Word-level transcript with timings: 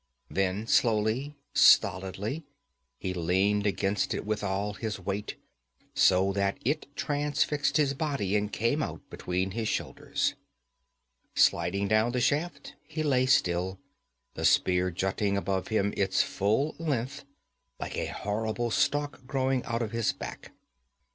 Then 0.31 0.65
slowly, 0.65 1.35
stolidly, 1.53 2.43
he 2.97 3.13
leaned 3.13 3.67
against 3.67 4.15
it 4.15 4.25
with 4.25 4.43
all 4.43 4.73
his 4.73 4.99
weight, 4.99 5.35
so 5.93 6.31
that 6.33 6.57
it 6.65 6.87
transfixed 6.95 7.77
his 7.77 7.93
body 7.93 8.35
and 8.35 8.51
came 8.51 8.81
out 8.81 9.07
between 9.11 9.51
his 9.51 9.67
shoulders. 9.67 10.33
Sliding 11.35 11.87
down 11.87 12.13
the 12.13 12.19
shaft 12.19 12.73
he 12.81 13.03
lay 13.03 13.27
still, 13.27 13.77
the 14.33 14.43
spear 14.43 14.89
jutting 14.89 15.37
above 15.37 15.67
him 15.67 15.93
its 15.95 16.23
full 16.23 16.73
length, 16.79 17.23
like 17.79 17.95
a 17.95 18.07
horrible 18.07 18.71
stalk 18.71 19.27
growing 19.27 19.63
out 19.65 19.83
of 19.83 19.91
his 19.91 20.13
back. 20.13 20.51